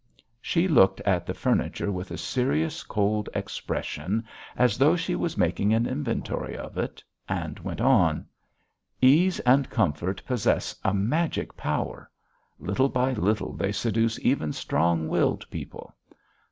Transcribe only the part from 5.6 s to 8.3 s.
an inventory of it, and went on: